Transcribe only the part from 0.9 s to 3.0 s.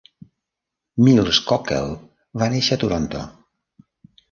Mills-Cockell va nèixer a